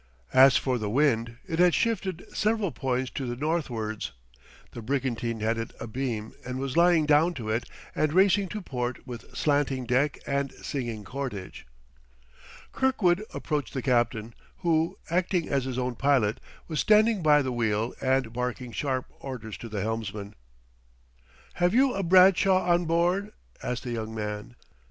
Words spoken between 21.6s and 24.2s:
"Have you a Bradshaw on board?" asked the young